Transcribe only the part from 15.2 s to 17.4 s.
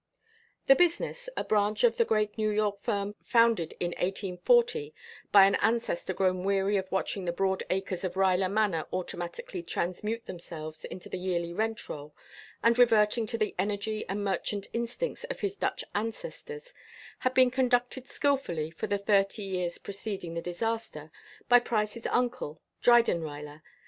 of his Dutch ancestors, had